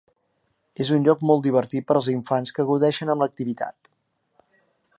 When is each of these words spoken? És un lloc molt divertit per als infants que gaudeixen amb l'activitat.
És 0.83 0.87
un 0.95 1.03
lloc 1.07 1.19
molt 1.31 1.43
divertit 1.47 1.85
per 1.91 1.97
als 1.99 2.07
infants 2.13 2.55
que 2.55 2.65
gaudeixen 2.71 3.13
amb 3.15 3.25
l'activitat. 3.25 3.93